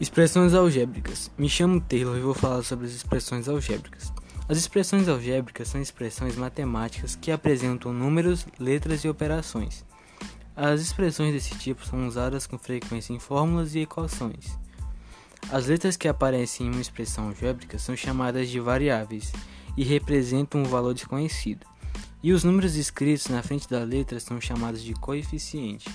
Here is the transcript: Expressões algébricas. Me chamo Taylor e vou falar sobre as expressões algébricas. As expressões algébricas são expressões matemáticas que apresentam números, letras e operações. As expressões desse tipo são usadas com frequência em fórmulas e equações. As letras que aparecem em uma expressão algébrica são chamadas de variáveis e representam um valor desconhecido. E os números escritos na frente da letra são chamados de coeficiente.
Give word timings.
Expressões 0.00 0.54
algébricas. 0.54 1.30
Me 1.36 1.46
chamo 1.46 1.78
Taylor 1.78 2.16
e 2.16 2.22
vou 2.22 2.32
falar 2.32 2.62
sobre 2.62 2.86
as 2.86 2.92
expressões 2.94 3.46
algébricas. 3.50 4.10
As 4.48 4.56
expressões 4.56 5.06
algébricas 5.06 5.68
são 5.68 5.78
expressões 5.78 6.36
matemáticas 6.36 7.14
que 7.14 7.30
apresentam 7.30 7.92
números, 7.92 8.46
letras 8.58 9.04
e 9.04 9.10
operações. 9.10 9.84
As 10.56 10.80
expressões 10.80 11.34
desse 11.34 11.54
tipo 11.58 11.86
são 11.86 12.08
usadas 12.08 12.46
com 12.46 12.56
frequência 12.56 13.12
em 13.12 13.18
fórmulas 13.18 13.74
e 13.74 13.80
equações. 13.80 14.58
As 15.52 15.66
letras 15.66 15.98
que 15.98 16.08
aparecem 16.08 16.66
em 16.66 16.70
uma 16.70 16.80
expressão 16.80 17.28
algébrica 17.28 17.78
são 17.78 17.94
chamadas 17.94 18.48
de 18.48 18.58
variáveis 18.58 19.30
e 19.76 19.84
representam 19.84 20.62
um 20.62 20.64
valor 20.64 20.94
desconhecido. 20.94 21.66
E 22.22 22.32
os 22.32 22.42
números 22.42 22.74
escritos 22.74 23.28
na 23.28 23.42
frente 23.42 23.68
da 23.68 23.84
letra 23.84 24.18
são 24.18 24.40
chamados 24.40 24.82
de 24.82 24.94
coeficiente. 24.94 25.90